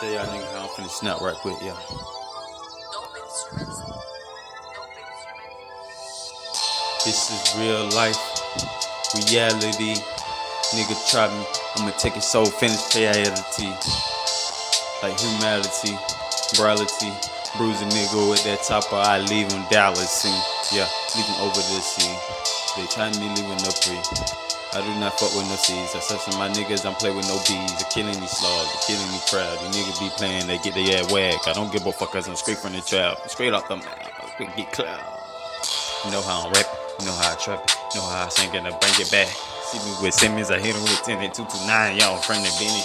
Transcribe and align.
Tell 0.00 0.12
y'all 0.12 0.26
niggas 0.26 0.52
how 0.52 0.62
I'm 0.62 0.68
finna 0.68 0.88
snap 0.88 1.20
right 1.20 1.34
quick, 1.34 1.56
yeah. 1.60 1.74
This 7.04 7.30
is 7.34 7.58
real 7.58 7.82
life, 7.98 8.16
reality. 9.26 9.98
Nigga 10.70 10.94
try 11.10 11.26
me, 11.26 11.44
I'ma 11.76 11.90
take 11.98 12.16
it 12.16 12.22
so 12.22 12.44
finished 12.44 12.94
reality. 12.94 13.74
Like 15.02 15.18
humanity, 15.18 15.98
morality. 16.56 17.10
Bruise 17.56 17.82
a 17.82 17.86
nigga 17.86 18.30
with 18.30 18.44
that 18.44 18.62
topper, 18.62 18.94
I 18.94 19.18
leave 19.18 19.50
him 19.50 19.64
Dallas. 19.68 20.10
See? 20.10 20.76
Yeah, 20.76 20.86
leave 21.16 21.26
him 21.26 21.40
over 21.40 21.56
the 21.58 21.82
sea. 21.82 22.14
They 22.76 22.86
try 22.86 23.10
me 23.18 23.34
leaving 23.34 23.58
no 23.66 23.70
free. 23.82 24.57
I 24.74 24.84
do 24.84 24.92
not 25.00 25.16
fuck 25.18 25.32
with 25.32 25.48
no 25.48 25.56
C's. 25.56 25.96
I 25.96 26.00
such 26.00 26.28
my 26.36 26.52
niggas, 26.52 26.84
I'm 26.84 26.92
play 27.00 27.08
with 27.08 27.24
no 27.24 27.40
B's. 27.48 27.72
They're 27.80 27.88
killing 27.88 28.20
these 28.20 28.36
slugs, 28.36 28.68
they're 28.68 28.84
killing 28.92 29.08
me 29.08 29.20
crowd. 29.24 29.56
These 29.64 29.80
niggas 29.80 29.96
be 29.96 30.10
playing, 30.20 30.46
they 30.46 30.60
get 30.60 30.76
their 30.76 31.00
ass 31.00 31.08
whack. 31.08 31.40
I 31.48 31.54
don't 31.54 31.72
give 31.72 31.86
a 31.86 31.92
fuck, 31.92 32.12
cause 32.12 32.28
I'm 32.28 32.36
straight 32.36 32.58
from 32.58 32.74
the 32.76 32.82
trap. 32.82 33.16
Straight 33.30 33.54
off 33.54 33.66
the 33.66 33.76
map, 33.76 33.96
quick 34.36 34.54
get 34.56 34.70
cloud. 34.72 35.00
You 36.04 36.12
know 36.12 36.20
how 36.20 36.44
I'm 36.44 36.52
rap, 36.52 36.68
you 37.00 37.06
know 37.06 37.16
how 37.16 37.32
I 37.32 37.36
trap 37.40 37.64
it, 37.64 37.72
you 37.94 38.00
know 38.00 38.06
how 38.12 38.26
I 38.26 38.28
sing 38.28 38.54
and 38.54 38.68
I 38.68 38.70
bring 38.76 38.92
it 39.00 39.10
back. 39.10 39.32
See 39.72 39.80
me 39.80 39.96
with 40.02 40.12
Simmons, 40.12 40.50
I 40.50 40.60
hit 40.60 40.76
him 40.76 40.82
with 40.82 41.00
10 41.00 41.24
and 41.24 41.32
229, 41.32 41.96
y'all 41.96 42.20
friend 42.20 42.44
of 42.44 42.52
Benny. 42.60 42.84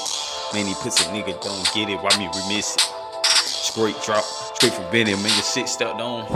Man, 0.56 0.66
he 0.66 0.74
pussy 0.80 1.04
nigga 1.12 1.36
don't 1.44 1.68
get 1.76 1.92
it, 1.92 2.00
why 2.00 2.16
me 2.16 2.32
remiss 2.32 2.80
it? 2.80 2.88
Straight 3.28 4.00
drop, 4.08 4.24
straight 4.56 4.72
from 4.72 4.90
Benny, 4.90 5.20
man, 5.20 5.36
your 5.36 5.44
shit 5.44 5.68
stepped 5.68 6.00
on. 6.00 6.32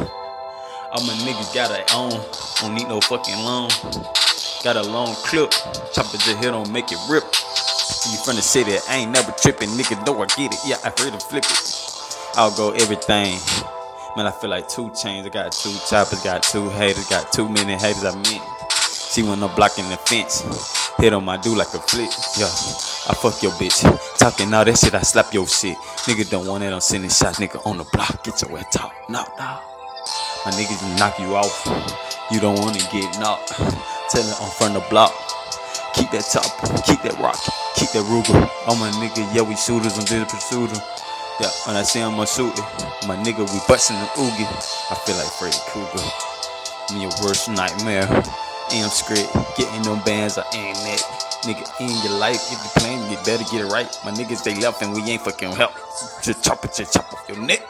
All 0.91 1.03
my 1.07 1.15
niggas 1.23 1.55
got 1.55 1.71
it 1.71 1.87
on, 1.95 2.11
don't 2.59 2.75
need 2.75 2.89
no 2.91 2.99
fucking 2.99 3.39
loan. 3.39 3.71
Got 4.67 4.85
a 4.85 4.89
long 4.91 5.15
clip, 5.23 5.51
chopper 5.93 6.17
just 6.17 6.43
hit 6.43 6.53
on, 6.53 6.69
make 6.73 6.91
it 6.91 6.99
rip. 7.09 7.23
You 7.23 8.17
from 8.19 8.35
the 8.35 8.41
city, 8.41 8.75
I 8.89 8.97
ain't 8.97 9.11
never 9.11 9.31
tripping, 9.31 9.69
nigga 9.69 10.05
know 10.05 10.21
I 10.21 10.25
get 10.35 10.53
it, 10.53 10.59
yeah, 10.65 10.75
I 10.83 10.89
afraid 10.89 11.13
to 11.13 11.19
flip 11.21 11.45
it. 11.45 11.87
I'll 12.35 12.51
go 12.51 12.71
everything. 12.71 13.39
Man, 14.17 14.27
I 14.27 14.31
feel 14.31 14.49
like 14.49 14.67
two 14.67 14.91
chains. 14.91 15.25
I 15.25 15.29
got 15.29 15.53
two 15.53 15.71
choppers, 15.87 16.21
got 16.21 16.43
two 16.43 16.67
haters, 16.71 17.07
got 17.07 17.31
too 17.31 17.47
many 17.47 17.75
haters. 17.75 18.03
I 18.03 18.13
mean, 18.13 18.41
she 19.09 19.23
went 19.23 19.41
up 19.41 19.55
blocking 19.55 19.87
the 19.87 19.95
fence. 19.95 20.43
Hit 20.97 21.13
on 21.13 21.23
my 21.23 21.37
dude 21.37 21.57
like 21.57 21.73
a 21.73 21.79
flick. 21.79 22.11
Yeah, 22.35 22.51
I 23.07 23.15
fuck 23.15 23.41
your 23.41 23.53
bitch. 23.53 23.87
Talking 24.17 24.53
all 24.53 24.65
that 24.65 24.77
shit, 24.77 24.93
I 24.93 24.99
slap 24.99 25.33
your 25.33 25.47
shit. 25.47 25.77
Nigga 25.77 26.29
don't 26.29 26.45
want 26.45 26.65
it, 26.65 26.73
I'm 26.73 26.81
sending 26.81 27.09
shots. 27.09 27.39
Nigga 27.39 27.65
on 27.65 27.77
the 27.77 27.85
block, 27.85 28.21
get 28.25 28.41
your 28.41 28.59
ass 28.59 28.65
top. 28.73 28.91
Knock, 29.07 29.31
knock. 29.39 29.63
My 30.45 30.51
niggas 30.51 30.99
knock 30.99 31.17
you 31.19 31.37
off. 31.37 31.55
You 32.33 32.41
don't 32.41 32.59
wanna 32.59 32.79
get 32.91 33.17
knocked. 33.17 33.96
Tell 34.09 34.23
it 34.23 34.41
on 34.41 34.49
front 34.51 34.75
of 34.75 34.83
the 34.83 34.89
block. 34.89 35.11
Keep 35.93 36.11
that 36.11 36.29
top, 36.31 36.47
keep 36.85 37.01
that 37.03 37.17
rock, 37.19 37.35
keep 37.75 37.91
that 37.91 38.05
Ruger. 38.07 38.37
All 38.67 38.75
my 38.77 38.91
nigga, 39.01 39.25
yeah, 39.35 39.41
we 39.41 39.55
shooters, 39.55 39.97
I'm 39.97 40.05
just 40.05 40.31
pursuit. 40.31 40.71
Yeah, 41.41 41.51
when 41.65 41.75
I 41.75 41.83
see 41.83 41.99
him, 41.99 42.19
I 42.19 42.25
shoot 42.25 42.53
it. 42.53 42.65
My 43.07 43.17
nigga, 43.17 43.43
we 43.43 43.59
bustin' 43.67 43.97
the 43.97 44.07
oogie. 44.21 44.47
I 44.89 44.95
feel 45.03 45.17
like 45.17 45.27
Freddy 45.35 45.57
Krueger. 45.67 46.05
Me 46.93 47.01
your 47.03 47.11
worst 47.21 47.49
nightmare. 47.49 48.07
Am 48.71 48.89
script, 48.89 49.33
getting 49.57 49.81
them 49.83 49.99
bands, 50.05 50.37
I 50.37 50.43
ain't 50.55 50.77
that. 50.87 51.01
Nigga, 51.43 51.65
in 51.81 51.89
your 52.03 52.19
life, 52.19 52.39
if 52.51 52.59
you 52.63 52.71
playing, 52.81 53.11
you 53.11 53.17
better 53.25 53.43
get 53.51 53.65
it 53.65 53.71
right. 53.71 53.87
My 54.05 54.11
niggas, 54.11 54.43
they 54.43 54.55
left 54.55 54.81
and 54.81 54.93
we 54.93 55.01
ain't 55.03 55.21
fucking 55.21 55.51
help. 55.51 55.73
Just 56.21 56.43
chop 56.43 56.63
it, 56.63 56.73
just 56.75 56.93
chop 56.93 57.11
off 57.11 57.27
your 57.27 57.39
neck. 57.39 57.61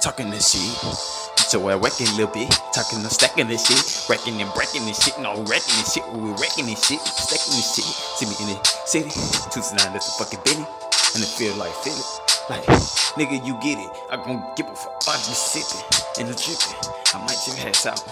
Talking 0.00 0.30
this 0.30 0.50
shit. 0.52 1.17
So 1.48 1.64
I 1.64 1.80
wrecking 1.80 2.12
little 2.12 2.28
bit, 2.28 2.52
talking 2.76 3.00
no 3.00 3.08
stacking 3.08 3.48
this 3.48 3.64
shit, 3.64 3.80
wrecking 4.04 4.36
and 4.44 4.52
breaking 4.52 4.84
this 4.84 5.00
shit, 5.00 5.16
no 5.16 5.32
wrecking 5.48 5.80
this 5.80 5.96
shit, 5.96 6.04
we 6.12 6.28
wrecking 6.36 6.68
this 6.68 6.84
shit, 6.84 7.00
stacking 7.00 7.56
this 7.56 7.72
shit. 7.72 7.88
See 8.20 8.28
me 8.28 8.36
in 8.44 8.52
the 8.52 8.60
city, 8.84 9.08
229, 9.56 9.96
that's 9.96 10.12
a 10.12 10.20
fucking 10.20 10.44
Benny, 10.44 10.68
and 10.68 11.24
it 11.24 11.32
feel 11.40 11.56
like 11.56 11.72
feel 11.80 11.96
it. 11.96 12.12
Like, 12.52 12.68
nigga, 13.16 13.40
you 13.48 13.56
get 13.64 13.80
it. 13.80 13.88
I 14.12 14.20
gon' 14.20 14.44
give 14.60 14.68
a 14.68 14.76
fuck. 14.76 15.00
I 15.08 15.16
just 15.24 15.48
sippin' 15.48 15.80
and 16.20 16.28
the 16.28 16.36
drippin'. 16.36 16.76
I 17.16 17.24
might 17.24 17.40
just 17.40 17.56
pass 17.56 17.88
out. 17.88 18.04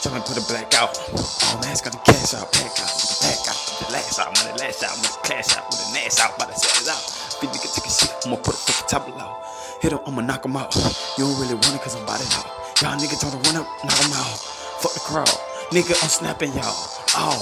Trying 0.00 0.20
to 0.20 0.24
put 0.24 0.40
a 0.40 0.44
black 0.48 0.72
out. 0.80 0.96
Oh, 0.96 1.60
man, 1.60 1.76
got 1.84 1.92
the 1.92 2.00
cash 2.00 2.32
out, 2.32 2.48
pack 2.48 2.80
out, 2.80 2.96
pack 3.20 3.44
out. 3.44 3.60
The 3.76 3.92
last 3.92 4.16
out, 4.16 4.32
man, 4.40 4.56
the 4.56 4.64
last 4.64 4.80
out, 4.80 4.96
with 5.04 5.12
the 5.12 5.20
clash 5.20 5.52
out, 5.52 5.68
with 5.68 5.84
the 5.84 6.00
nash 6.00 6.16
out, 6.16 6.32
by 6.40 6.48
the 6.48 6.56
size 6.56 6.88
out. 6.88 7.04
Big 7.44 7.52
nigga 7.52 7.68
take 7.76 7.84
a 7.84 7.92
shit, 7.92 8.12
I'ma 8.24 8.40
put 8.40 8.56
a 8.56 8.64
fucking 8.64 8.88
table 8.88 9.20
out. 9.20 9.33
Hit 9.84 9.92
him, 9.92 9.98
I'ma 10.06 10.22
knock 10.22 10.46
him 10.46 10.56
out. 10.56 10.74
You 11.18 11.24
don't 11.28 11.38
really 11.38 11.52
want 11.52 11.74
it, 11.74 11.82
cause 11.82 11.94
I'm 11.94 12.04
about 12.04 12.18
it 12.18 12.34
out. 12.38 12.46
Y'all 12.80 12.96
niggas 12.96 13.20
don't 13.20 13.34
run 13.44 13.56
up, 13.56 13.68
knock 13.84 13.98
him 14.00 14.14
out. 14.14 14.38
Fuck 14.80 14.94
the 14.94 15.00
crowd. 15.00 15.28
Nigga, 15.76 16.02
I'm 16.02 16.08
snapping 16.08 16.54
y'all. 16.54 16.72
Oh. 17.14 17.36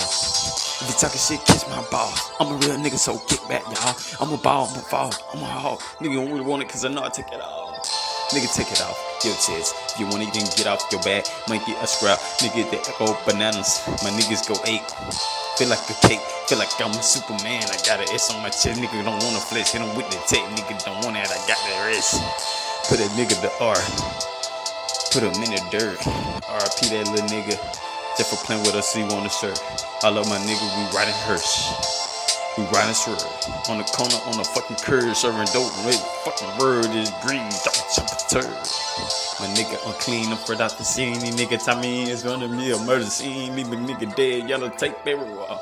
If 0.82 0.88
you 0.88 0.94
talking 0.98 1.20
shit, 1.20 1.46
kiss 1.46 1.64
my 1.68 1.80
balls. 1.88 2.32
I'm 2.40 2.48
a 2.48 2.56
real 2.56 2.76
nigga, 2.78 2.98
so 2.98 3.16
kick 3.28 3.38
back, 3.48 3.62
y'all. 3.70 3.94
I'm 4.20 4.34
a 4.34 4.36
ball, 4.36 4.66
I'm 4.72 4.76
a 4.76 4.82
fall, 4.82 5.14
I'm 5.32 5.40
a 5.40 5.44
hog. 5.44 5.78
Nigga 6.00 6.10
you 6.10 6.16
don't 6.16 6.32
really 6.32 6.44
want 6.44 6.64
it, 6.64 6.68
cause 6.68 6.84
I 6.84 6.88
know 6.88 7.04
I 7.04 7.10
take 7.10 7.28
it 7.28 7.40
off. 7.40 7.61
Nigga, 8.32 8.48
take 8.54 8.72
it 8.72 8.80
off 8.80 8.96
your 9.24 9.34
chest. 9.36 9.76
If 9.92 10.00
you 10.00 10.06
want 10.06 10.24
then 10.32 10.48
get 10.56 10.66
off 10.66 10.82
your 10.90 11.02
back. 11.02 11.26
Might 11.48 11.64
get 11.66 11.76
a 11.82 11.86
scrap. 11.86 12.18
Nigga, 12.40 12.64
they 12.70 12.80
go 12.98 13.12
bananas. 13.26 13.84
My 14.02 14.10
niggas 14.10 14.48
go 14.48 14.56
eight. 14.64 14.82
Feel 15.58 15.68
like 15.68 15.84
a 15.84 15.96
cake. 16.08 16.24
Feel 16.48 16.58
like 16.58 16.72
I'm 16.80 16.90
a 16.90 17.02
Superman. 17.02 17.62
I 17.68 17.76
got 17.84 18.00
an 18.00 18.08
S 18.08 18.32
on 18.32 18.42
my 18.42 18.48
chest. 18.48 18.80
Nigga 18.80 19.04
don't 19.04 19.20
wanna 19.22 19.38
flex. 19.38 19.72
Hit 19.72 19.82
him 19.82 19.94
with 19.96 20.08
the 20.10 20.18
tape. 20.26 20.48
Nigga 20.56 20.82
don't 20.84 21.04
want 21.04 21.14
that. 21.20 21.28
I 21.28 21.38
got 21.46 21.60
the 21.60 21.92
rest. 21.92 22.18
Put 22.88 22.98
that 22.98 23.12
nigga 23.14 23.36
the 23.44 23.52
R. 23.60 23.76
Put 25.12 25.22
him 25.22 25.36
in 25.44 25.52
the 25.52 25.62
dirt. 25.70 26.00
RP 26.48 26.88
that 26.90 27.08
little 27.12 27.28
nigga. 27.28 27.60
Just 28.16 28.30
for 28.30 28.44
playing 28.44 28.62
with 28.62 28.74
us, 28.74 28.94
he 28.94 29.02
want 29.02 29.26
a 29.26 29.30
shirt. 29.30 29.60
I 30.02 30.08
love 30.08 30.28
my 30.28 30.38
nigga, 30.38 30.66
we 30.76 30.96
riding 30.96 31.14
hearse. 31.28 32.01
We 32.58 32.64
riding 32.64 32.94
swerve. 32.94 33.24
On 33.70 33.78
the 33.78 33.84
corner, 33.84 34.16
on 34.26 34.36
the 34.36 34.44
fucking 34.44 34.76
curb, 34.76 35.16
serving 35.16 35.46
dope. 35.54 35.72
Wait, 35.86 35.96
fucking 36.24 36.58
word 36.58 36.90
is 36.94 37.10
green. 37.24 37.48
Don't 37.64 37.82
jump 37.96 38.10
a 38.12 38.16
turd. 38.28 38.68
My 39.40 39.46
nigga 39.56 39.80
unclean, 39.86 40.26
I'm 40.26 40.32
afraid 40.34 40.60
out 40.60 40.76
the 40.76 40.84
scene. 40.84 41.18
These 41.18 41.34
nigga 41.34 41.64
tell 41.64 41.80
me 41.80 42.10
it's 42.10 42.22
gonna 42.22 42.48
be 42.48 42.72
a 42.72 42.78
murder 42.84 43.06
scene. 43.06 43.56
Leave 43.56 43.68
my 43.70 43.76
nigga 43.76 44.14
dead, 44.14 44.48
yellow 44.50 44.68
tape 44.68 44.96
everywhere. 45.06 45.58